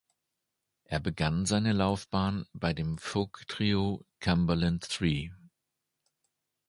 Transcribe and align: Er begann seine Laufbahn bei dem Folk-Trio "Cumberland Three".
Er 0.85 0.99
begann 0.99 1.45
seine 1.45 1.73
Laufbahn 1.73 2.47
bei 2.53 2.73
dem 2.73 2.97
Folk-Trio 2.97 4.03
"Cumberland 4.19 4.89
Three". 4.89 5.29